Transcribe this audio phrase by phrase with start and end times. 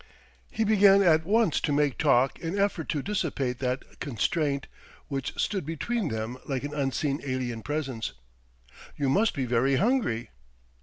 [0.49, 4.65] He began at once to make talk in effort to dissipate that constraint
[5.09, 8.13] which stood between them like an unseen alien presence:
[8.97, 10.31] "You must be very hungry?"